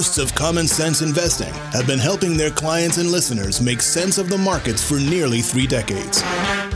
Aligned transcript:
hosts 0.00 0.16
of 0.16 0.34
Common 0.34 0.66
Sense 0.66 1.02
Investing 1.02 1.52
have 1.74 1.86
been 1.86 1.98
helping 1.98 2.34
their 2.34 2.48
clients 2.50 2.96
and 2.96 3.12
listeners 3.12 3.60
make 3.60 3.82
sense 3.82 4.16
of 4.16 4.30
the 4.30 4.38
markets 4.38 4.82
for 4.82 4.98
nearly 4.98 5.42
three 5.42 5.66
decades. 5.66 6.22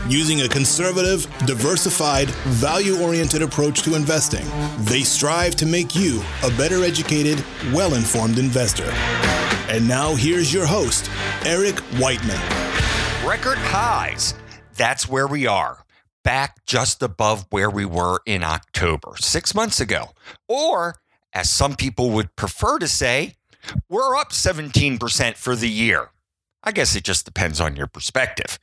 Using 0.07 0.41
a 0.41 0.47
conservative, 0.47 1.25
diversified, 1.47 2.29
value 2.61 3.01
oriented 3.01 3.41
approach 3.41 3.81
to 3.81 3.95
investing, 3.95 4.45
they 4.81 5.01
strive 5.01 5.55
to 5.55 5.65
make 5.65 5.95
you 5.95 6.21
a 6.43 6.51
better 6.51 6.83
educated, 6.83 7.43
well 7.73 7.95
informed 7.95 8.37
investor. 8.37 8.91
And 9.69 9.87
now 9.87 10.13
here's 10.13 10.53
your 10.53 10.67
host, 10.67 11.09
Eric 11.47 11.79
Whiteman. 11.97 12.39
Record 13.27 13.57
highs. 13.57 14.35
That's 14.77 15.09
where 15.09 15.25
we 15.25 15.47
are. 15.47 15.83
Back 16.23 16.63
just 16.67 17.01
above 17.01 17.47
where 17.49 17.71
we 17.71 17.85
were 17.85 18.19
in 18.27 18.43
October, 18.43 19.15
six 19.19 19.55
months 19.55 19.79
ago. 19.79 20.11
Or 20.47 20.97
as 21.35 21.49
some 21.49 21.75
people 21.75 22.09
would 22.11 22.35
prefer 22.37 22.79
to 22.79 22.87
say, 22.87 23.35
we're 23.89 24.15
up 24.15 24.31
17% 24.31 25.35
for 25.35 25.55
the 25.55 25.69
year. 25.69 26.09
I 26.63 26.71
guess 26.71 26.95
it 26.95 27.03
just 27.03 27.25
depends 27.25 27.59
on 27.61 27.75
your 27.75 27.87
perspective. 27.87 28.57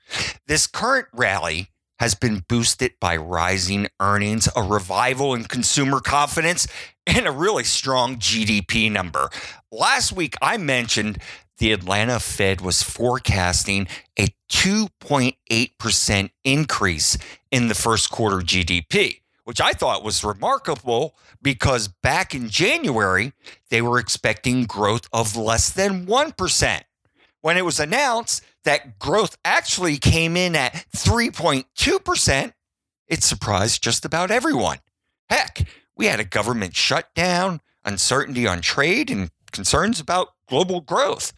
This 0.46 0.66
current 0.66 1.06
rally 1.12 1.68
has 2.00 2.14
been 2.16 2.44
boosted 2.48 2.94
by 3.00 3.16
rising 3.16 3.86
earnings, 4.00 4.48
a 4.56 4.62
revival 4.62 5.34
in 5.34 5.44
consumer 5.44 6.00
confidence, 6.00 6.66
and 7.06 7.28
a 7.28 7.30
really 7.30 7.62
strong 7.62 8.16
GDP 8.16 8.90
number. 8.90 9.28
Last 9.70 10.12
week, 10.12 10.34
I 10.42 10.56
mentioned 10.56 11.18
the 11.58 11.72
Atlanta 11.72 12.18
Fed 12.18 12.60
was 12.60 12.82
forecasting 12.82 13.86
a 14.18 14.28
2.8% 14.50 16.30
increase 16.42 17.18
in 17.52 17.68
the 17.68 17.74
first 17.74 18.10
quarter 18.10 18.38
GDP 18.38 19.21
which 19.44 19.60
I 19.60 19.72
thought 19.72 20.04
was 20.04 20.24
remarkable 20.24 21.14
because 21.40 21.88
back 21.88 22.34
in 22.34 22.48
January, 22.48 23.32
they 23.70 23.82
were 23.82 23.98
expecting 23.98 24.64
growth 24.64 25.08
of 25.12 25.36
less 25.36 25.70
than 25.70 26.06
1%. 26.06 26.80
When 27.40 27.56
it 27.56 27.64
was 27.64 27.80
announced 27.80 28.44
that 28.64 28.98
growth 28.98 29.36
actually 29.44 29.98
came 29.98 30.36
in 30.36 30.54
at 30.54 30.86
3.2%, 30.94 32.52
it 33.08 33.22
surprised 33.22 33.82
just 33.82 34.04
about 34.04 34.30
everyone. 34.30 34.78
Heck, 35.28 35.66
we 35.96 36.06
had 36.06 36.20
a 36.20 36.24
government 36.24 36.76
shutdown, 36.76 37.60
uncertainty 37.84 38.46
on 38.46 38.60
trade, 38.60 39.10
and 39.10 39.30
concerns 39.50 39.98
about 39.98 40.28
global 40.48 40.80
growth. 40.80 41.32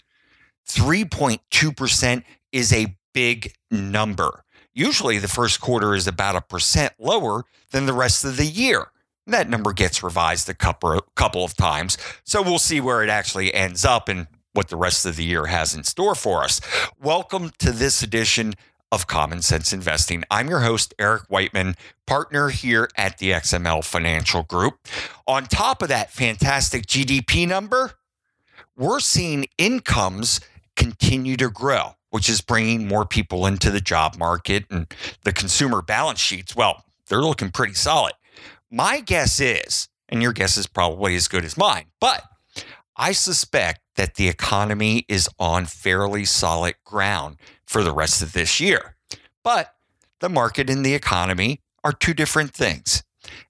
3.2% 0.68 2.22
is 2.52 2.72
a 2.72 2.96
big 3.12 3.52
number. 3.70 4.43
Usually 4.76 5.18
the 5.18 5.28
first 5.28 5.60
quarter 5.60 5.94
is 5.94 6.08
about 6.08 6.34
a 6.34 6.40
percent 6.40 6.94
lower 6.98 7.44
than 7.70 7.86
the 7.86 7.92
rest 7.92 8.24
of 8.24 8.36
the 8.36 8.44
year. 8.44 8.88
That 9.24 9.48
number 9.48 9.72
gets 9.72 10.02
revised 10.02 10.48
a 10.48 10.54
couple, 10.54 11.44
of 11.44 11.56
times. 11.56 11.96
So 12.24 12.42
we'll 12.42 12.58
see 12.58 12.80
where 12.80 13.04
it 13.04 13.08
actually 13.08 13.54
ends 13.54 13.84
up 13.84 14.08
and 14.08 14.26
what 14.52 14.70
the 14.70 14.76
rest 14.76 15.06
of 15.06 15.14
the 15.14 15.22
year 15.22 15.46
has 15.46 15.76
in 15.76 15.84
store 15.84 16.16
for 16.16 16.42
us. 16.42 16.60
Welcome 17.00 17.52
to 17.60 17.70
this 17.70 18.02
edition 18.02 18.54
of 18.90 19.06
Common 19.06 19.42
Sense 19.42 19.72
Investing. 19.72 20.24
I'm 20.28 20.48
your 20.48 20.60
host, 20.60 20.92
Eric 20.98 21.22
Whiteman, 21.28 21.76
partner 22.04 22.48
here 22.48 22.88
at 22.96 23.18
the 23.18 23.30
XML 23.30 23.84
Financial 23.84 24.42
Group. 24.42 24.88
On 25.28 25.44
top 25.44 25.82
of 25.82 25.88
that 25.88 26.10
fantastic 26.10 26.86
GDP 26.86 27.46
number, 27.46 27.92
we're 28.76 28.98
seeing 28.98 29.46
incomes 29.56 30.40
continue 30.74 31.36
to 31.36 31.48
grow 31.48 31.94
which 32.14 32.28
is 32.28 32.40
bringing 32.40 32.86
more 32.86 33.04
people 33.04 33.44
into 33.44 33.72
the 33.72 33.80
job 33.80 34.16
market 34.16 34.64
and 34.70 34.86
the 35.24 35.32
consumer 35.32 35.82
balance 35.82 36.20
sheets. 36.20 36.54
Well, 36.54 36.84
they're 37.08 37.20
looking 37.20 37.50
pretty 37.50 37.74
solid. 37.74 38.12
My 38.70 39.00
guess 39.00 39.40
is, 39.40 39.88
and 40.08 40.22
your 40.22 40.32
guess 40.32 40.56
is 40.56 40.68
probably 40.68 41.16
as 41.16 41.26
good 41.26 41.44
as 41.44 41.56
mine, 41.56 41.86
but 42.00 42.22
I 42.96 43.10
suspect 43.10 43.80
that 43.96 44.14
the 44.14 44.28
economy 44.28 45.04
is 45.08 45.28
on 45.40 45.66
fairly 45.66 46.24
solid 46.24 46.76
ground 46.84 47.38
for 47.66 47.82
the 47.82 47.92
rest 47.92 48.22
of 48.22 48.32
this 48.32 48.60
year. 48.60 48.94
But 49.42 49.74
the 50.20 50.28
market 50.28 50.70
and 50.70 50.86
the 50.86 50.94
economy 50.94 51.62
are 51.82 51.92
two 51.92 52.14
different 52.14 52.54
things. 52.54 53.02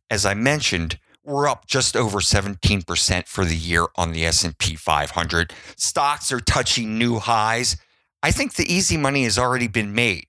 As 0.08 0.24
I 0.24 0.32
mentioned, 0.32 0.98
we're 1.22 1.48
up 1.48 1.66
just 1.66 1.96
over 1.96 2.20
17% 2.20 3.28
for 3.28 3.44
the 3.44 3.56
year 3.56 3.88
on 3.96 4.12
the 4.12 4.24
S&P 4.24 4.74
500. 4.74 5.52
Stocks 5.76 6.32
are 6.32 6.40
touching 6.40 6.98
new 6.98 7.18
highs. 7.18 7.76
I 8.24 8.30
think 8.30 8.54
the 8.54 8.72
easy 8.72 8.96
money 8.96 9.24
has 9.24 9.38
already 9.38 9.68
been 9.68 9.94
made. 9.94 10.28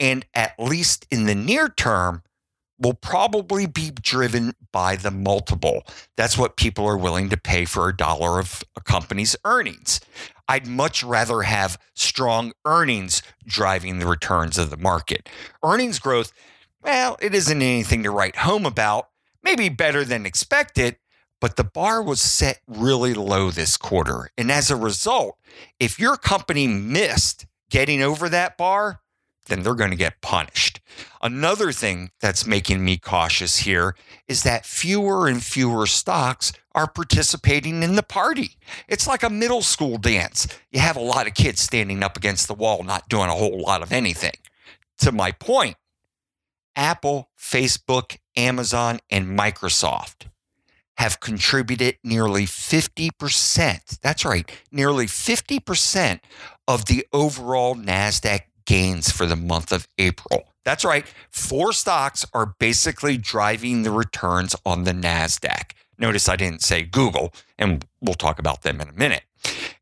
And 0.00 0.24
at 0.32 0.58
least 0.58 1.06
in 1.10 1.26
the 1.26 1.34
near 1.34 1.68
term, 1.68 2.22
will 2.78 2.94
probably 2.94 3.66
be 3.66 3.90
driven 3.90 4.54
by 4.72 4.96
the 4.96 5.10
multiple. 5.10 5.82
That's 6.16 6.38
what 6.38 6.56
people 6.56 6.86
are 6.86 6.96
willing 6.96 7.28
to 7.28 7.36
pay 7.36 7.66
for 7.66 7.86
a 7.86 7.96
dollar 7.96 8.40
of 8.40 8.64
a 8.76 8.80
company's 8.80 9.36
earnings. 9.44 10.00
I'd 10.48 10.66
much 10.66 11.04
rather 11.04 11.42
have 11.42 11.78
strong 11.94 12.52
earnings 12.64 13.22
driving 13.46 13.98
the 13.98 14.06
returns 14.06 14.56
of 14.56 14.70
the 14.70 14.78
market. 14.78 15.28
Earnings 15.62 15.98
growth, 15.98 16.32
well, 16.82 17.18
it 17.20 17.34
isn't 17.34 17.62
anything 17.62 18.02
to 18.04 18.10
write 18.10 18.36
home 18.36 18.64
about, 18.64 19.10
maybe 19.42 19.68
better 19.68 20.02
than 20.02 20.24
expected, 20.24 20.96
but 21.40 21.56
the 21.56 21.64
bar 21.64 22.02
was 22.02 22.22
set 22.22 22.60
really 22.66 23.12
low 23.12 23.50
this 23.50 23.76
quarter. 23.76 24.30
And 24.38 24.50
as 24.50 24.70
a 24.70 24.76
result, 24.76 25.36
if 25.78 25.98
your 25.98 26.16
company 26.16 26.66
missed 26.66 27.46
getting 27.70 28.02
over 28.02 28.28
that 28.28 28.56
bar, 28.56 29.00
then 29.46 29.62
they're 29.62 29.74
going 29.74 29.90
to 29.90 29.96
get 29.96 30.20
punished. 30.22 30.80
Another 31.22 31.70
thing 31.70 32.10
that's 32.20 32.46
making 32.46 32.84
me 32.84 32.96
cautious 32.96 33.58
here 33.58 33.94
is 34.26 34.42
that 34.42 34.64
fewer 34.64 35.28
and 35.28 35.42
fewer 35.42 35.86
stocks 35.86 36.52
are 36.74 36.90
participating 36.90 37.82
in 37.82 37.94
the 37.94 38.02
party. 38.02 38.56
It's 38.88 39.06
like 39.06 39.22
a 39.22 39.30
middle 39.30 39.62
school 39.62 39.98
dance. 39.98 40.46
You 40.70 40.80
have 40.80 40.96
a 40.96 41.00
lot 41.00 41.26
of 41.26 41.34
kids 41.34 41.60
standing 41.60 42.02
up 42.02 42.16
against 42.16 42.48
the 42.48 42.54
wall, 42.54 42.82
not 42.82 43.08
doing 43.08 43.28
a 43.28 43.34
whole 43.34 43.60
lot 43.60 43.82
of 43.82 43.92
anything. 43.92 44.36
To 44.98 45.12
my 45.12 45.32
point, 45.32 45.76
Apple, 46.76 47.30
Facebook, 47.38 48.18
Amazon, 48.36 49.00
and 49.10 49.38
Microsoft 49.38 50.26
have 50.98 51.20
contributed 51.20 51.98
nearly 52.04 52.46
50%. 52.46 54.00
That's 54.00 54.24
right, 54.24 54.50
nearly 54.70 55.06
50% 55.06 56.20
of 56.68 56.86
the 56.86 57.06
overall 57.12 57.74
NASDAQ 57.74 58.40
gains 58.66 59.10
for 59.10 59.26
the 59.26 59.36
month 59.36 59.72
of 59.72 59.86
April. 59.98 60.44
That's 60.64 60.84
right, 60.84 61.06
four 61.30 61.72
stocks 61.72 62.24
are 62.32 62.54
basically 62.58 63.18
driving 63.18 63.82
the 63.82 63.90
returns 63.90 64.56
on 64.64 64.84
the 64.84 64.92
NASDAQ. 64.92 65.72
Notice 65.98 66.28
I 66.28 66.36
didn't 66.36 66.62
say 66.62 66.82
Google, 66.82 67.32
and 67.58 67.86
we'll 68.00 68.14
talk 68.14 68.38
about 68.38 68.62
them 68.62 68.80
in 68.80 68.88
a 68.88 68.92
minute. 68.92 69.22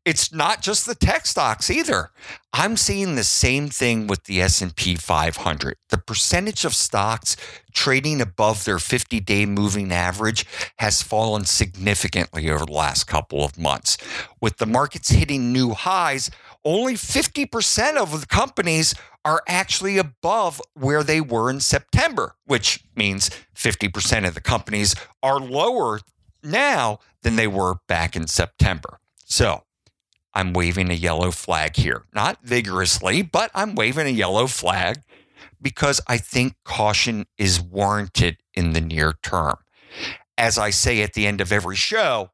It's 0.05 0.33
not 0.33 0.61
just 0.61 0.85
the 0.85 0.95
tech 0.95 1.25
stocks 1.25 1.69
either. 1.69 2.11
I'm 2.51 2.75
seeing 2.75 3.15
the 3.15 3.23
same 3.23 3.69
thing 3.69 4.07
with 4.07 4.25
the 4.25 4.41
S&P 4.41 4.95
500. 4.95 5.77
The 5.89 5.97
percentage 5.97 6.65
of 6.65 6.73
stocks 6.73 7.37
trading 7.73 8.19
above 8.19 8.65
their 8.65 8.77
50-day 8.77 9.45
moving 9.45 9.93
average 9.93 10.45
has 10.79 11.01
fallen 11.01 11.45
significantly 11.45 12.49
over 12.49 12.65
the 12.65 12.73
last 12.73 13.05
couple 13.05 13.45
of 13.45 13.57
months. 13.57 13.97
With 14.41 14.57
the 14.57 14.65
markets 14.65 15.09
hitting 15.09 15.53
new 15.53 15.73
highs, 15.73 16.29
only 16.65 16.95
50% 16.95 17.95
of 17.95 18.19
the 18.19 18.27
companies 18.27 18.93
are 19.25 19.41
actually 19.47 19.97
above 19.97 20.61
where 20.73 21.03
they 21.03 21.21
were 21.21 21.49
in 21.49 21.59
September, 21.59 22.35
which 22.45 22.83
means 22.95 23.29
50% 23.55 24.27
of 24.27 24.33
the 24.33 24.41
companies 24.41 24.95
are 25.21 25.39
lower 25.39 25.99
now 26.43 26.99
than 27.21 27.35
they 27.35 27.47
were 27.47 27.75
back 27.87 28.15
in 28.15 28.27
September. 28.27 28.99
So, 29.25 29.63
I'm 30.33 30.51
waving 30.53 30.89
a 30.89 30.95
yellow 30.95 31.31
flag 31.31 31.75
here. 31.75 32.05
Not 32.13 32.39
vigorously, 32.43 33.21
but 33.21 33.51
I'm 33.53 33.75
waving 33.75 34.07
a 34.07 34.11
yellow 34.11 34.47
flag 34.47 35.01
because 35.61 36.01
I 36.07 36.17
think 36.17 36.55
caution 36.65 37.25
is 37.37 37.61
warranted 37.61 38.37
in 38.53 38.73
the 38.73 38.81
near 38.81 39.13
term. 39.23 39.57
As 40.37 40.57
I 40.57 40.71
say 40.71 41.01
at 41.01 41.13
the 41.13 41.27
end 41.27 41.39
of 41.39 41.51
every 41.51 41.75
show, 41.75 42.31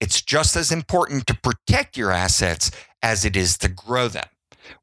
it's 0.00 0.22
just 0.22 0.56
as 0.56 0.72
important 0.72 1.26
to 1.26 1.34
protect 1.34 1.96
your 1.96 2.10
assets 2.10 2.70
as 3.02 3.24
it 3.24 3.36
is 3.36 3.58
to 3.58 3.68
grow 3.68 4.08
them, 4.08 4.26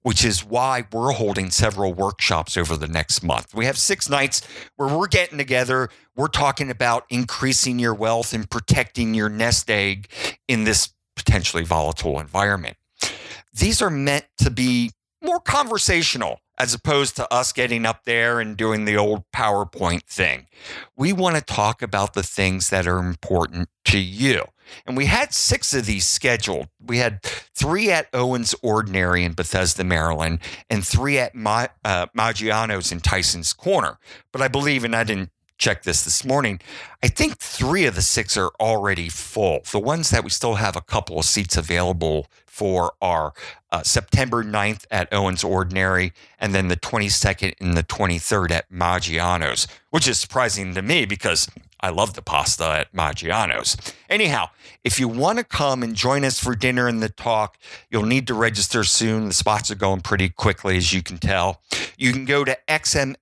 which 0.02 0.24
is 0.24 0.44
why 0.44 0.86
we're 0.92 1.12
holding 1.12 1.52
several 1.52 1.94
workshops 1.94 2.58
over 2.58 2.76
the 2.76 2.88
next 2.88 3.24
month. 3.24 3.54
We 3.54 3.66
have 3.66 3.78
six 3.78 4.10
nights 4.10 4.42
where 4.76 4.96
we're 4.96 5.08
getting 5.08 5.38
together. 5.38 5.90
We're 6.16 6.28
talking 6.28 6.70
about 6.70 7.06
increasing 7.10 7.80
your 7.80 7.94
wealth 7.94 8.34
and 8.34 8.50
protecting 8.50 9.14
your 9.14 9.30
nest 9.30 9.70
egg 9.70 10.10
in 10.48 10.64
this 10.64 10.94
potentially 11.16 11.64
volatile 11.64 12.20
environment. 12.20 12.78
These 13.54 13.82
are 13.82 13.90
meant 13.90 14.26
to 14.40 14.50
be 14.52 14.92
more 15.22 15.40
conversational 15.40 16.40
as 16.58 16.74
opposed 16.74 17.16
to 17.16 17.32
us 17.32 17.54
getting 17.54 17.86
up 17.86 18.04
there 18.06 18.40
and 18.40 18.58
doing 18.58 18.86
the 18.86 18.98
old 18.98 19.24
PowerPoint 19.36 20.04
thing. 20.04 20.48
We 20.96 21.14
want 21.14 21.36
to 21.36 21.42
talk 21.42 21.82
about 21.82 22.14
the 22.14 22.24
things 22.24 22.70
that 22.70 22.88
are 22.88 23.00
important 23.00 23.70
to 23.86 24.00
you. 24.00 24.46
And 24.86 24.98
we 24.98 25.06
had 25.06 25.34
six 25.34 25.74
of 25.74 25.86
these 25.86 26.08
scheduled. 26.08 26.68
We 26.86 26.98
had 26.98 27.22
three 27.24 27.92
at 27.92 28.08
Owen's 28.14 28.56
Ordinary 28.62 29.24
in 29.24 29.34
Bethesda, 29.34 29.84
Maryland, 29.84 30.40
and 30.70 30.86
three 30.86 31.18
at 31.18 31.36
Ma- 31.36 31.68
uh, 31.84 32.08
Maggiano's 32.18 32.92
in 32.92 33.00
Tysons 33.00 33.56
Corner. 33.56 33.98
But 34.32 34.42
I 34.42 34.48
believe, 34.48 34.84
and 34.84 34.96
I 34.96 35.04
didn't 35.04 35.32
check 35.58 35.84
this 35.84 36.04
this 36.04 36.24
morning. 36.24 36.60
I 37.04 37.08
think 37.08 37.38
three 37.38 37.86
of 37.86 37.96
the 37.96 38.02
six 38.02 38.38
are 38.38 38.52
already 38.60 39.10
full. 39.10 39.62
The 39.72 39.80
ones 39.80 40.10
that 40.12 40.24
we 40.24 40.30
still 40.30 40.56
have 40.56 40.76
a 40.76 40.82
couple 40.82 41.20
of 41.20 41.26
seats 41.26 41.58
available 41.58 42.28
for 42.46 42.94
are 43.02 43.34
uh, 43.72 43.84
September 43.84 44.44
9th 44.44 44.86
at 44.90 45.12
Owen's 45.14 45.44
Ordinary, 45.44 46.14
and 46.40 46.56
then 46.56 46.68
the 46.68 46.78
22nd 46.78 47.54
and 47.60 47.76
the 47.76 47.84
23rd 47.84 48.52
at 48.52 48.72
Maggiano's, 48.72 49.68
which 49.90 50.08
is 50.08 50.20
surprising 50.20 50.74
to 50.74 50.82
me 50.82 51.06
because 51.06 51.48
I 51.80 51.90
love 51.90 52.14
the 52.14 52.22
pasta 52.22 52.66
at 52.66 52.94
Maggiano's. 52.94 53.76
Anyhow, 54.10 54.50
if 54.84 55.00
you 55.00 55.08
want 55.08 55.38
to 55.38 55.44
come 55.44 55.84
and 55.84 55.96
join 55.96 56.26
us 56.26 56.40
for 56.40 56.56
dinner 56.56 56.88
and 56.88 57.04
the 57.04 57.10
talk, 57.10 57.58
you'll 57.90 58.06
need 58.06 58.28
to 58.28 58.34
register 58.34 58.84
soon. 58.84 59.28
The 59.28 59.34
spots 59.34 59.70
are 59.72 59.76
going 59.76 60.02
pretty 60.02 60.30
quickly, 60.30 60.78
as 60.78 60.94
you 60.94 61.04
can 61.04 61.18
tell. 61.18 61.62
You 61.98 62.14
can 62.14 62.26
go 62.26 62.44
to 62.44 62.58
xmlfg.com. 62.68 63.20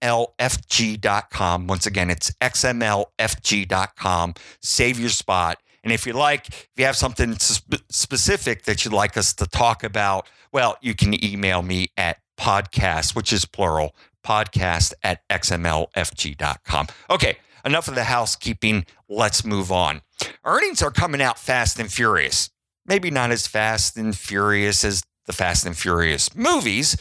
Once 1.67 1.85
again, 1.85 2.09
it's 2.09 2.31
xmlfg.com. 2.41 4.33
Save 4.61 4.99
your 4.99 5.09
spot. 5.09 5.59
And 5.83 5.93
if 5.93 6.07
you 6.07 6.13
like, 6.13 6.47
if 6.47 6.69
you 6.77 6.85
have 6.85 6.95
something 6.95 7.37
sp- 7.37 7.85
specific 7.89 8.63
that 8.63 8.83
you'd 8.83 8.93
like 8.93 9.17
us 9.17 9.33
to 9.35 9.45
talk 9.45 9.83
about, 9.83 10.27
well, 10.51 10.77
you 10.81 10.95
can 10.95 11.23
email 11.23 11.61
me 11.61 11.91
at 11.95 12.17
podcast, 12.37 13.15
which 13.15 13.31
is 13.31 13.45
plural, 13.45 13.95
podcast 14.25 14.93
at 15.03 15.21
xmlfg.com. 15.29 16.87
Okay, 17.09 17.37
enough 17.65 17.87
of 17.87 17.95
the 17.95 18.03
housekeeping. 18.05 18.85
Let's 19.09 19.43
move 19.43 19.71
on. 19.71 20.01
Earnings 20.45 20.81
are 20.81 20.91
coming 20.91 21.21
out 21.21 21.39
fast 21.39 21.79
and 21.79 21.91
furious. 21.91 22.49
Maybe 22.85 23.09
not 23.09 23.31
as 23.31 23.47
fast 23.47 23.97
and 23.97 24.15
furious 24.15 24.83
as 24.83 25.03
the 25.25 25.33
Fast 25.33 25.65
and 25.65 25.75
Furious 25.75 26.35
movies, 26.35 26.95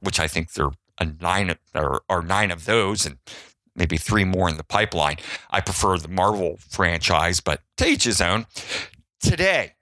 which 0.00 0.18
I 0.18 0.26
think 0.26 0.52
there 0.52 0.70
are 1.00 1.06
nine 1.20 1.54
or, 1.74 2.02
or 2.08 2.22
nine 2.22 2.50
of 2.50 2.64
those, 2.64 3.06
and 3.06 3.18
maybe 3.74 3.96
three 3.96 4.24
more 4.24 4.48
in 4.48 4.56
the 4.56 4.64
pipeline. 4.64 5.16
I 5.50 5.60
prefer 5.60 5.96
the 5.98 6.08
Marvel 6.08 6.58
franchise, 6.68 7.40
but 7.40 7.60
to 7.76 7.86
each 7.86 8.04
his 8.04 8.20
own. 8.20 8.46
Today, 9.20 9.74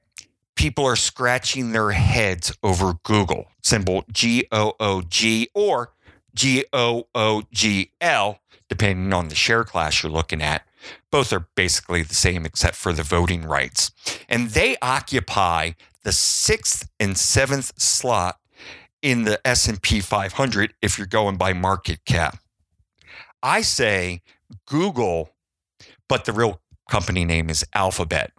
people 0.57 0.85
are 0.85 0.97
scratching 0.97 1.73
their 1.73 1.93
heads 1.93 2.55
over 2.63 2.95
Google, 3.03 3.47
symbol 3.63 4.05
G 4.13 4.47
O 4.53 4.75
O 4.79 5.01
G 5.01 5.49
or 5.55 5.93
G 6.35 6.67
O 6.73 7.07
O 7.15 7.43
G 7.51 7.93
L, 8.01 8.41
depending 8.71 9.13
on 9.13 9.29
the 9.29 9.35
share 9.35 9.65
class 9.65 10.03
you're 10.03 10.11
looking 10.11 10.41
at. 10.41 10.63
Both 11.11 11.33
are 11.33 11.49
basically 11.57 12.03
the 12.03 12.15
same 12.15 12.47
except 12.47 12.77
for 12.77 12.95
the 12.95 13.03
voting 13.03 13.43
rights. 13.43 13.91
And 14.29 14.51
they 14.51 14.77
occupy 14.81 15.73
the 16.05 16.13
sixth 16.13 16.89
and 16.99 17.19
seventh 17.19 17.73
slot 17.79 18.39
in 19.03 19.25
the 19.25 19.47
S&P 19.47 20.01
500 20.01 20.73
if 20.81 20.97
you're 20.97 21.07
going 21.07 21.37
by 21.37 21.53
market 21.53 22.05
cap. 22.07 22.39
I 23.43 23.61
say 23.63 24.23
Google, 24.67 25.31
but 26.09 26.25
the 26.25 26.33
real 26.33 26.61
company 26.89 27.25
name 27.25 27.51
is 27.51 27.65
Alphabet. 27.75 28.33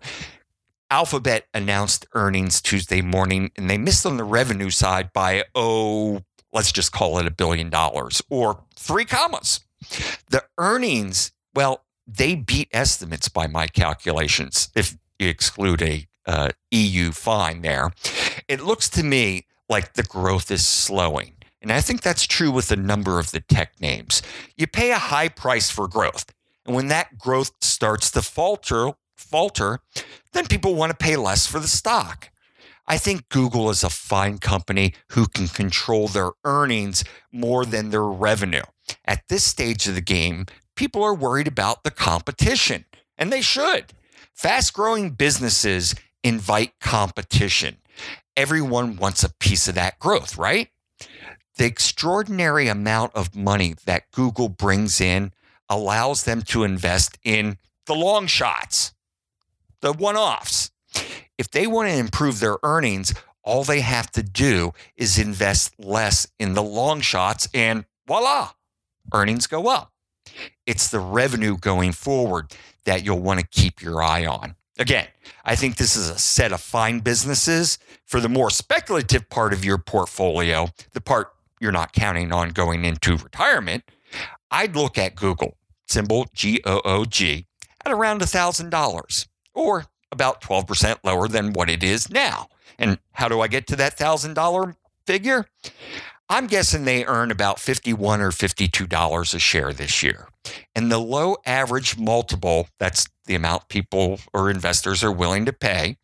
Alphabet 0.90 1.46
announced 1.54 2.06
earnings 2.14 2.62
Tuesday 2.62 3.02
morning 3.02 3.52
and 3.56 3.70
they 3.70 3.78
missed 3.78 4.06
on 4.06 4.18
the 4.18 4.24
revenue 4.24 4.70
side 4.70 5.12
by, 5.14 5.44
oh, 5.56 6.22
let's 6.54 6.72
just 6.72 6.92
call 6.92 7.18
it 7.18 7.26
a 7.26 7.32
billion 7.32 7.70
dollars 7.70 8.22
or 8.30 8.64
three 8.76 9.06
commas. 9.06 9.62
The 10.30 10.44
earnings, 10.58 11.32
well, 11.54 11.86
they 12.08 12.36
beat 12.36 12.70
estimates 12.72 13.30
by 13.30 13.48
my 13.48 13.68
calculations. 13.68 14.70
If 14.76 14.98
you 15.20 15.30
exclude 15.30 15.82
a 15.82 16.08
uh, 16.26 16.50
EU 16.72 17.12
fine 17.12 17.62
there, 17.62 17.92
it 18.48 18.62
looks 18.62 18.90
to 18.90 19.04
me 19.04 19.46
like 19.70 19.94
the 19.94 20.04
growth 20.04 20.52
is 20.52 20.66
slowing. 20.66 21.34
And 21.62 21.72
I 21.72 21.80
think 21.82 22.02
that's 22.02 22.26
true 22.26 22.52
with 22.52 22.72
a 22.72 22.76
number 22.76 23.20
of 23.20 23.32
the 23.32 23.40
tech 23.40 23.80
names. 23.80 24.22
You 24.58 24.68
pay 24.68 24.92
a 24.92 24.98
high 24.98 25.30
price 25.30 25.70
for 25.70 25.88
growth. 25.88 26.26
And 26.66 26.76
when 26.76 26.88
that 26.88 27.18
growth 27.18 27.52
starts 27.62 28.12
to 28.12 28.22
falter, 28.22 28.94
falter, 29.16 29.80
then 30.34 30.48
people 30.48 30.76
want 30.76 30.92
to 30.92 30.98
pay 30.98 31.16
less 31.16 31.46
for 31.46 31.60
the 31.60 31.68
stock. 31.68 32.30
I 32.88 32.98
think 32.98 33.30
Google 33.30 33.70
is 33.70 33.84
a 33.84 33.90
fine 33.90 34.40
company 34.40 34.94
who 35.12 35.28
can 35.28 35.48
control 35.48 36.08
their 36.08 36.32
earnings 36.44 37.04
more 37.32 37.64
than 37.64 37.90
their 37.90 38.04
revenue. 38.04 38.64
At 39.06 39.28
this 39.28 39.44
stage 39.44 39.88
of 39.88 39.96
the 39.96 40.02
game, 40.02 40.46
people 40.76 41.04
are 41.04 41.14
worried 41.14 41.48
about 41.48 41.84
the 41.84 41.92
competition, 41.92 42.86
and 43.18 43.32
they 43.32 43.42
should. 43.42 43.94
Fast 44.34 44.74
growing 44.74 45.12
businesses 45.12 45.96
invite 46.24 46.80
competition. 46.80 47.78
Everyone 48.38 48.96
wants 48.96 49.24
a 49.24 49.34
piece 49.40 49.68
of 49.68 49.76
that 49.76 50.00
growth, 50.00 50.38
right? 50.38 50.70
The 51.58 51.66
extraordinary 51.66 52.68
amount 52.68 53.16
of 53.16 53.36
money 53.36 53.76
that 53.86 54.10
Google 54.12 54.50
brings 54.50 55.02
in 55.02 55.32
allows 55.70 56.24
them 56.24 56.42
to 56.44 56.64
invest 56.64 57.18
in 57.24 57.58
the 57.86 57.96
long 57.96 58.28
shots, 58.28 58.94
the 59.82 59.94
one 59.94 60.16
offs. 60.16 60.72
If 61.38 61.52
they 61.52 61.68
want 61.68 61.90
to 61.90 61.96
improve 61.96 62.40
their 62.40 62.58
earnings, 62.64 63.14
all 63.44 63.64
they 63.64 63.82
have 63.82 64.12
to 64.12 64.24
do 64.24 64.74
is 64.96 65.18
invest 65.18 65.74
less 65.80 66.28
in 66.40 66.54
the 66.54 66.64
long 66.64 67.02
shots, 67.02 67.48
and 67.54 67.86
voila, 68.08 68.52
earnings 69.14 69.48
go 69.48 69.68
up. 69.68 69.92
It's 70.66 70.90
the 70.90 71.00
revenue 71.00 71.58
going 71.58 71.92
forward 71.92 72.54
that 72.86 73.04
you'll 73.04 73.22
want 73.22 73.40
to 73.40 73.48
keep 73.48 73.82
your 73.82 74.02
eye 74.02 74.26
on. 74.26 74.56
Again, 74.80 75.08
I 75.46 75.56
think 75.56 75.76
this 75.76 75.96
is 75.96 76.10
a 76.10 76.18
set 76.18 76.52
of 76.52 76.62
fine 76.62 77.00
businesses. 77.00 77.78
For 78.06 78.20
the 78.20 78.30
more 78.30 78.50
speculative 78.50 79.30
part 79.30 79.54
of 79.54 79.66
your 79.66 79.78
portfolio, 79.78 80.70
the 80.94 81.02
part 81.02 81.34
you're 81.60 81.72
not 81.72 81.94
counting 81.94 82.32
on 82.32 82.50
going 82.50 82.86
into 82.86 83.18
retirement, 83.18 83.84
I'd 84.50 84.76
look 84.76 84.98
at 84.98 85.16
Google, 85.16 85.58
symbol 85.88 86.26
G 86.34 86.62
O 86.66 86.82
O 86.84 87.06
G, 87.06 87.46
at 87.86 87.92
around 87.92 88.22
$1,000 88.22 89.28
or 89.54 89.86
about 90.12 90.42
12% 90.42 90.98
lower 91.04 91.28
than 91.28 91.54
what 91.54 91.70
it 91.70 91.84
is 91.84 92.10
now. 92.10 92.48
And 92.78 93.00
how 93.14 93.28
do 93.28 93.42
I 93.42 93.48
get 93.48 93.68
to 93.68 93.76
that 93.78 93.98
$1,000 93.98 94.76
figure? 95.06 95.46
I'm 96.32 96.48
guessing 96.48 96.86
they 96.86 97.04
earn 97.04 97.30
about 97.30 97.60
51 97.60 98.22
or 98.22 98.32
$52 98.32 99.34
a 99.34 99.40
share 99.40 99.74
this 99.74 100.02
year. 100.02 100.30
And 100.74 100.90
the 100.90 100.98
low 100.98 101.36
average 101.46 101.98
multiple, 101.98 102.70
that's 102.80 103.06
the 103.26 103.36
amount 103.36 103.68
people 103.68 104.18
or 104.34 104.50
investors 104.50 105.04
are 105.04 105.12
willing 105.12 105.44
to 105.44 105.52
pay, 105.52 105.98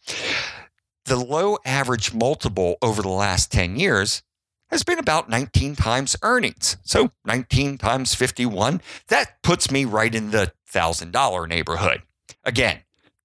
the 1.06 1.16
low 1.16 1.60
average 1.64 2.14
multiple 2.14 2.76
over 2.82 3.02
the 3.02 3.08
last 3.08 3.54
10 3.54 3.78
years 3.78 4.22
has 4.70 4.84
been 4.84 5.00
about 5.00 5.30
19 5.30 5.78
times 5.78 6.18
earnings. 6.22 6.76
So 6.84 7.12
19 7.24 7.78
times 7.78 8.14
51, 8.14 8.82
that 9.08 9.42
puts 9.44 9.72
me 9.72 9.86
right 9.86 10.14
in 10.14 10.32
the 10.32 10.52
$1,000 10.70 11.48
neighborhood. 11.48 12.02
Again, 12.44 12.80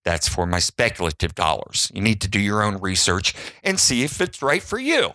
that's 0.05 0.29
for 0.29 0.47
my 0.47 0.61
speculative 0.61 1.35
dollars. 1.35 1.91
You 1.93 2.01
need 2.01 2.21
to 2.21 2.29
do 2.29 2.39
your 2.39 2.63
own 2.63 2.77
research 2.77 3.35
and 3.65 3.81
see 3.81 4.05
if 4.05 4.21
it's 4.21 4.41
right 4.41 4.63
for 4.63 4.79
you. 4.79 5.15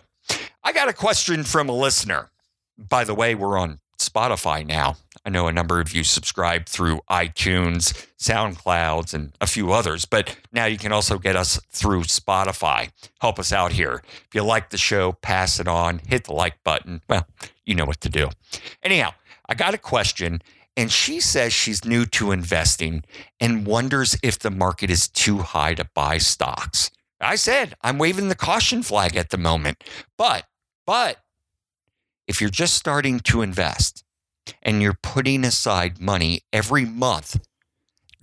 I 0.68 0.72
got 0.72 0.90
a 0.90 0.92
question 0.92 1.44
from 1.44 1.70
a 1.70 1.72
listener. 1.72 2.30
By 2.76 3.04
the 3.04 3.14
way, 3.14 3.34
we're 3.34 3.56
on 3.56 3.78
Spotify 3.98 4.66
now. 4.66 4.96
I 5.24 5.30
know 5.30 5.46
a 5.46 5.52
number 5.52 5.80
of 5.80 5.94
you 5.94 6.04
subscribe 6.04 6.66
through 6.66 7.00
iTunes, 7.08 8.06
SoundClouds, 8.20 9.14
and 9.14 9.32
a 9.40 9.46
few 9.46 9.72
others, 9.72 10.04
but 10.04 10.36
now 10.52 10.66
you 10.66 10.76
can 10.76 10.92
also 10.92 11.16
get 11.16 11.36
us 11.36 11.58
through 11.70 12.02
Spotify. 12.02 12.90
Help 13.22 13.38
us 13.38 13.50
out 13.50 13.72
here. 13.72 14.02
If 14.26 14.34
you 14.34 14.42
like 14.42 14.68
the 14.68 14.76
show, 14.76 15.12
pass 15.12 15.58
it 15.58 15.68
on, 15.68 16.00
hit 16.00 16.24
the 16.24 16.34
like 16.34 16.62
button. 16.64 17.00
Well, 17.08 17.26
you 17.64 17.74
know 17.74 17.86
what 17.86 18.02
to 18.02 18.10
do. 18.10 18.28
Anyhow, 18.82 19.14
I 19.48 19.54
got 19.54 19.72
a 19.72 19.78
question, 19.78 20.42
and 20.76 20.92
she 20.92 21.18
says 21.18 21.54
she's 21.54 21.86
new 21.86 22.04
to 22.04 22.30
investing 22.30 23.04
and 23.40 23.66
wonders 23.66 24.18
if 24.22 24.38
the 24.38 24.50
market 24.50 24.90
is 24.90 25.08
too 25.08 25.38
high 25.38 25.72
to 25.72 25.88
buy 25.94 26.18
stocks. 26.18 26.90
I 27.20 27.36
said 27.36 27.74
I'm 27.82 27.98
waving 27.98 28.28
the 28.28 28.34
caution 28.34 28.82
flag 28.82 29.16
at 29.16 29.30
the 29.30 29.38
moment. 29.38 29.82
But, 30.16 30.44
but 30.88 31.18
if 32.26 32.40
you're 32.40 32.48
just 32.48 32.72
starting 32.72 33.20
to 33.20 33.42
invest 33.42 34.04
and 34.62 34.80
you're 34.80 34.96
putting 35.02 35.44
aside 35.44 36.00
money 36.00 36.40
every 36.50 36.86
month, 36.86 37.44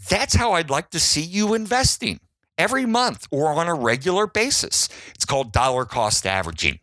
that's 0.10 0.34
how 0.34 0.54
I'd 0.54 0.72
like 0.72 0.90
to 0.90 1.00
see 1.00 1.22
you 1.22 1.54
investing 1.54 2.20
every 2.58 2.88
month 2.88 3.28
or 3.30 3.50
on 3.50 3.68
a 3.68 3.76
regular 3.76 4.26
basis. 4.26 4.90
It's 5.14 5.26
called 5.26 5.54
dollar 5.54 5.86
cost 5.86 6.26
averaging. 6.26 6.80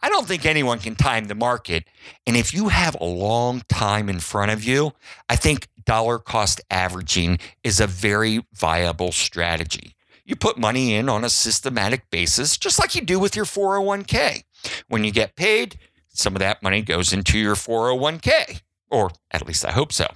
I 0.00 0.10
don't 0.10 0.28
think 0.28 0.44
anyone 0.44 0.78
can 0.78 0.94
time 0.94 1.24
the 1.24 1.34
market. 1.34 1.84
And 2.26 2.36
if 2.36 2.52
you 2.52 2.68
have 2.68 2.94
a 3.00 3.06
long 3.06 3.62
time 3.70 4.10
in 4.10 4.20
front 4.20 4.50
of 4.50 4.62
you, 4.62 4.92
I 5.30 5.36
think 5.36 5.68
dollar 5.86 6.18
cost 6.18 6.60
averaging 6.70 7.38
is 7.62 7.80
a 7.80 7.86
very 7.86 8.44
viable 8.52 9.10
strategy. 9.10 9.94
You 10.26 10.36
put 10.36 10.58
money 10.58 10.94
in 10.94 11.08
on 11.08 11.24
a 11.24 11.30
systematic 11.30 12.10
basis, 12.10 12.58
just 12.58 12.78
like 12.78 12.94
you 12.94 13.00
do 13.00 13.18
with 13.18 13.36
your 13.36 13.44
401k. 13.46 14.42
When 14.88 15.04
you 15.04 15.10
get 15.10 15.36
paid, 15.36 15.78
some 16.08 16.34
of 16.34 16.40
that 16.40 16.62
money 16.62 16.82
goes 16.82 17.12
into 17.12 17.38
your 17.38 17.54
401k, 17.54 18.60
or 18.90 19.10
at 19.30 19.46
least 19.46 19.64
I 19.64 19.72
hope 19.72 19.92
so. 19.92 20.06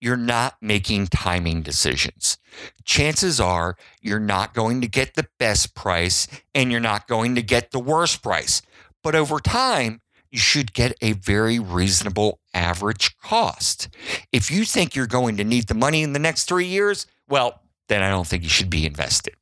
You're 0.00 0.16
not 0.16 0.56
making 0.60 1.08
timing 1.08 1.62
decisions. 1.62 2.38
Chances 2.84 3.40
are 3.40 3.76
you're 4.00 4.18
not 4.18 4.54
going 4.54 4.80
to 4.80 4.88
get 4.88 5.14
the 5.14 5.28
best 5.38 5.74
price 5.74 6.26
and 6.54 6.70
you're 6.70 6.80
not 6.80 7.06
going 7.06 7.34
to 7.34 7.42
get 7.42 7.70
the 7.70 7.80
worst 7.80 8.22
price. 8.22 8.62
But 9.02 9.14
over 9.14 9.38
time, 9.38 10.00
you 10.30 10.38
should 10.38 10.72
get 10.72 10.94
a 11.02 11.12
very 11.12 11.58
reasonable 11.58 12.40
average 12.54 13.16
cost. 13.18 13.88
If 14.32 14.50
you 14.50 14.64
think 14.64 14.94
you're 14.94 15.06
going 15.06 15.36
to 15.36 15.44
need 15.44 15.68
the 15.68 15.74
money 15.74 16.02
in 16.02 16.12
the 16.12 16.18
next 16.18 16.44
three 16.44 16.66
years, 16.66 17.06
well, 17.28 17.62
then 17.88 18.02
I 18.02 18.10
don't 18.10 18.26
think 18.26 18.42
you 18.42 18.48
should 18.48 18.70
be 18.70 18.86
invested. 18.86 19.34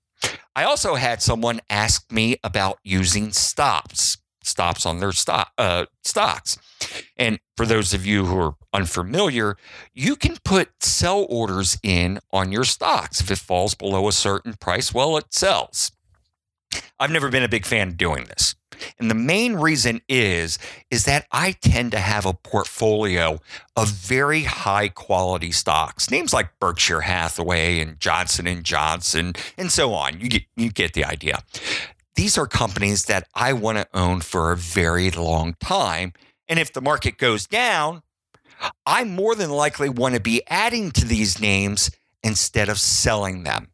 I 0.57 0.65
also 0.65 0.95
had 0.97 1.23
someone 1.23 1.61
ask 1.71 2.11
me 2.11 2.37
about 2.43 2.79
using 2.83 3.31
stops, 3.31 4.19
stops 4.49 4.87
on 4.87 5.00
their 5.00 5.12
stock, 5.12 5.52
uh, 5.59 5.87
stocks. 6.05 6.59
And 7.17 7.38
for 7.57 7.67
those 7.67 7.95
of 7.95 8.07
you 8.07 8.26
who 8.26 8.38
are 8.38 8.55
unfamiliar, 8.73 9.57
you 9.95 10.17
can 10.17 10.37
put 10.45 10.71
sell 10.81 11.26
orders 11.28 11.78
in 11.83 12.19
on 12.33 12.52
your 12.52 12.64
stocks. 12.64 13.21
If 13.21 13.31
it 13.31 13.38
falls 13.38 13.75
below 13.75 14.09
a 14.09 14.12
certain 14.12 14.55
price, 14.55 14.93
well, 14.95 15.17
it 15.17 15.33
sells. 15.33 15.93
I've 16.99 17.11
never 17.11 17.31
been 17.31 17.43
a 17.43 17.49
big 17.49 17.64
fan 17.64 17.88
of 17.88 17.97
doing 17.97 18.25
this. 18.25 18.55
And 18.99 19.11
the 19.11 19.14
main 19.14 19.55
reason 19.55 20.00
is 20.09 20.59
is 20.90 21.05
that 21.05 21.26
I 21.33 21.52
tend 21.52 21.93
to 21.93 21.99
have 21.99 22.26
a 22.26 22.35
portfolio 22.35 23.40
of 23.76 23.88
very 23.88 24.43
high 24.43 24.88
quality 24.88 25.50
stocks. 25.50 26.11
Names 26.11 26.33
like 26.33 26.59
Berkshire 26.61 27.00
Hathaway 27.00 27.81
and 27.81 27.99
Johnson 27.99 28.47
and 28.47 28.62
Johnson 28.64 29.35
and 29.57 29.73
so 29.73 29.95
on. 29.95 30.21
You 30.21 30.28
get 30.28 30.45
you 30.57 30.71
get 30.71 30.93
the 30.93 31.05
idea. 31.05 31.43
These 32.19 32.37
are 32.37 32.49
companies 32.49 33.05
that 33.05 33.29
I 33.33 33.53
want 33.53 33.79
to 33.79 33.87
own 33.95 34.23
for 34.23 34.51
a 34.51 34.57
very 34.57 35.09
long 35.13 35.55
time. 35.61 36.15
And 36.49 36.59
if 36.59 36.73
the 36.73 36.81
market 36.81 37.17
goes 37.17 37.47
down, 37.47 38.03
I 38.85 39.05
more 39.05 39.37
than 39.37 39.51
likely 39.51 39.89
want 39.89 40.17
to 40.17 40.21
be 40.21 40.43
adding 40.49 40.91
to 40.91 41.05
these 41.05 41.41
names 41.41 41.93
instead 42.25 42.69
of 42.69 42.81
selling 42.81 43.45
them. 43.45 43.69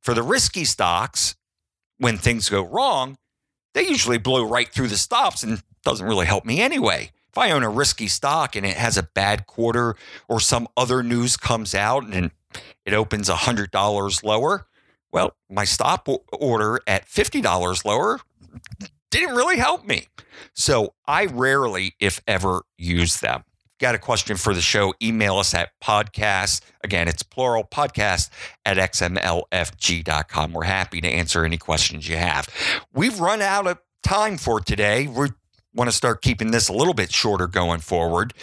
For 0.00 0.14
the 0.14 0.22
risky 0.22 0.64
stocks, 0.64 1.34
when 1.96 2.18
things 2.18 2.48
go 2.48 2.62
wrong, 2.62 3.18
they 3.74 3.88
usually 3.88 4.18
blow 4.18 4.44
right 4.44 4.68
through 4.68 4.88
the 4.88 4.96
stops 4.96 5.42
and 5.42 5.60
doesn't 5.82 6.06
really 6.06 6.26
help 6.26 6.44
me 6.44 6.60
anyway. 6.60 7.10
If 7.30 7.36
I 7.36 7.50
own 7.50 7.64
a 7.64 7.68
risky 7.68 8.06
stock 8.06 8.54
and 8.54 8.64
it 8.64 8.76
has 8.76 8.96
a 8.96 9.02
bad 9.12 9.48
quarter 9.48 9.96
or 10.28 10.38
some 10.38 10.68
other 10.76 11.02
news 11.02 11.36
comes 11.36 11.74
out 11.74 12.06
and 12.06 12.30
it 12.86 12.94
opens 12.94 13.28
$100 13.28 14.22
lower, 14.22 14.68
well, 15.12 15.36
my 15.50 15.64
stop 15.64 16.08
order 16.32 16.80
at 16.86 17.06
$50 17.08 17.84
lower 17.84 18.20
didn't 19.10 19.34
really 19.34 19.56
help 19.56 19.86
me. 19.86 20.06
So 20.54 20.94
I 21.06 21.26
rarely, 21.26 21.94
if 22.00 22.20
ever, 22.26 22.62
use 22.76 23.20
them 23.20 23.44
got 23.78 23.94
a 23.94 23.98
question 23.98 24.36
for 24.36 24.54
the 24.54 24.60
show, 24.60 24.94
email 25.02 25.36
us 25.36 25.54
at 25.54 25.70
podcast. 25.82 26.60
Again, 26.82 27.08
it's 27.08 27.22
plural 27.22 27.64
podcast 27.64 28.30
at 28.64 28.76
xmlfg.com. 28.76 30.52
We're 30.52 30.64
happy 30.64 31.00
to 31.00 31.08
answer 31.08 31.44
any 31.44 31.58
questions 31.58 32.08
you 32.08 32.16
have. 32.16 32.48
We've 32.92 33.18
run 33.20 33.40
out 33.40 33.66
of 33.66 33.78
time 34.02 34.36
for 34.36 34.60
today. 34.60 35.06
We 35.06 35.28
want 35.74 35.90
to 35.90 35.96
start 35.96 36.22
keeping 36.22 36.50
this 36.50 36.68
a 36.68 36.72
little 36.72 36.94
bit 36.94 37.12
shorter 37.12 37.46
going 37.46 37.80
forward. 37.80 38.34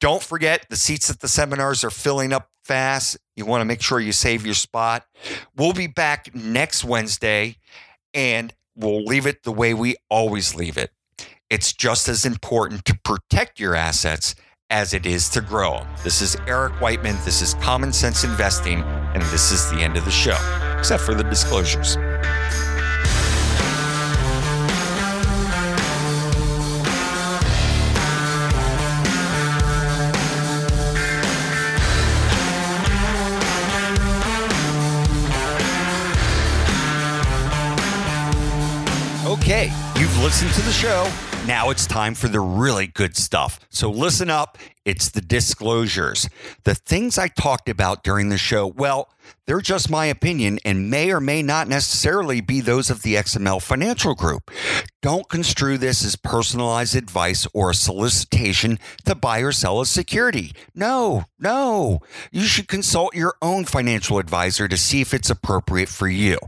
Don't 0.00 0.22
forget 0.22 0.66
the 0.68 0.76
seats 0.76 1.10
at 1.10 1.20
the 1.20 1.28
seminars 1.28 1.82
are 1.82 1.90
filling 1.90 2.32
up 2.32 2.50
fast. 2.68 3.18
You 3.34 3.46
want 3.46 3.62
to 3.62 3.64
make 3.64 3.82
sure 3.82 3.98
you 3.98 4.12
save 4.12 4.44
your 4.44 4.54
spot. 4.54 5.04
We'll 5.56 5.72
be 5.72 5.88
back 5.88 6.34
next 6.34 6.84
Wednesday 6.84 7.56
and 8.14 8.54
we'll 8.76 9.02
leave 9.02 9.26
it 9.26 9.42
the 9.42 9.52
way 9.52 9.74
we 9.74 9.96
always 10.08 10.54
leave 10.54 10.76
it. 10.76 10.90
It's 11.50 11.72
just 11.72 12.08
as 12.08 12.24
important 12.24 12.84
to 12.84 12.98
protect 13.04 13.58
your 13.58 13.74
assets 13.74 14.34
as 14.70 14.92
it 14.92 15.06
is 15.06 15.30
to 15.30 15.40
grow. 15.40 15.86
This 16.04 16.20
is 16.20 16.36
Eric 16.46 16.74
Whiteman. 16.80 17.16
This 17.24 17.40
is 17.40 17.54
Common 17.54 17.92
Sense 17.92 18.22
Investing, 18.22 18.82
and 18.82 19.22
this 19.24 19.50
is 19.50 19.70
the 19.70 19.78
end 19.78 19.96
of 19.96 20.04
the 20.04 20.10
show, 20.10 20.36
except 20.78 21.02
for 21.02 21.14
the 21.14 21.24
disclosures. 21.24 21.96
You've 40.28 40.54
to 40.56 40.60
the 40.60 40.72
show. 40.72 41.10
Now 41.46 41.70
it's 41.70 41.86
time 41.86 42.14
for 42.14 42.28
the 42.28 42.38
really 42.38 42.86
good 42.86 43.16
stuff. 43.16 43.58
So 43.70 43.90
listen 43.90 44.28
up. 44.28 44.58
It's 44.88 45.10
the 45.10 45.20
disclosures. 45.20 46.30
The 46.64 46.74
things 46.74 47.18
I 47.18 47.28
talked 47.28 47.68
about 47.68 48.02
during 48.02 48.30
the 48.30 48.38
show, 48.38 48.66
well, 48.66 49.10
they're 49.46 49.60
just 49.60 49.90
my 49.90 50.06
opinion 50.06 50.58
and 50.64 50.90
may 50.90 51.10
or 51.10 51.20
may 51.20 51.42
not 51.42 51.68
necessarily 51.68 52.40
be 52.40 52.60
those 52.60 52.90
of 52.90 53.02
the 53.02 53.14
XML 53.14 53.62
Financial 53.62 54.14
Group. 54.14 54.50
Don't 55.00 55.28
construe 55.28 55.78
this 55.78 56.04
as 56.04 56.16
personalized 56.16 56.96
advice 56.96 57.46
or 57.54 57.70
a 57.70 57.74
solicitation 57.74 58.78
to 59.06 59.14
buy 59.14 59.38
or 59.38 59.52
sell 59.52 59.80
a 59.80 59.86
security. 59.86 60.52
No, 60.74 61.24
no. 61.38 62.00
You 62.30 62.42
should 62.42 62.68
consult 62.68 63.14
your 63.14 63.36
own 63.40 63.64
financial 63.64 64.18
advisor 64.18 64.68
to 64.68 64.76
see 64.76 65.00
if 65.00 65.14
it's 65.14 65.30
appropriate 65.30 65.88
for 65.88 66.08
you. 66.08 66.38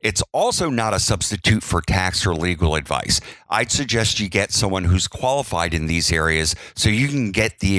It's 0.00 0.22
also 0.32 0.70
not 0.70 0.92
a 0.92 0.98
substitute 0.98 1.62
for 1.62 1.80
tax 1.80 2.26
or 2.26 2.34
legal 2.34 2.74
advice. 2.74 3.20
I'd 3.48 3.70
suggest 3.70 4.20
you 4.20 4.28
get 4.28 4.52
someone 4.52 4.84
who's 4.84 5.08
qualified 5.08 5.72
in 5.72 5.86
these 5.86 6.12
areas 6.12 6.54
so 6.74 6.88
you 6.88 7.08
can 7.08 7.30
get 7.30 7.60
the 7.60 7.78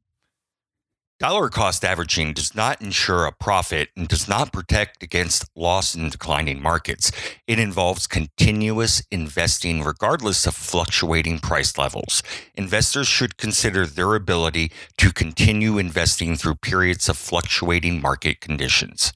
Dollar 1.21 1.49
cost 1.49 1.85
averaging 1.85 2.33
does 2.33 2.55
not 2.55 2.81
ensure 2.81 3.27
a 3.27 3.31
profit 3.31 3.89
and 3.95 4.07
does 4.07 4.27
not 4.27 4.51
protect 4.51 5.03
against 5.03 5.45
loss 5.55 5.93
in 5.93 6.09
declining 6.09 6.59
markets. 6.59 7.11
It 7.45 7.59
involves 7.59 8.07
continuous 8.07 9.03
investing 9.11 9.83
regardless 9.83 10.47
of 10.47 10.55
fluctuating 10.55 11.37
price 11.37 11.77
levels. 11.77 12.23
Investors 12.55 13.07
should 13.07 13.37
consider 13.37 13.85
their 13.85 14.15
ability 14.15 14.71
to 14.97 15.13
continue 15.13 15.77
investing 15.77 16.37
through 16.37 16.55
periods 16.55 17.07
of 17.07 17.17
fluctuating 17.17 18.01
market 18.01 18.41
conditions. 18.41 19.13